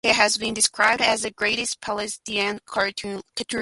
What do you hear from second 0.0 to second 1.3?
He has been described as the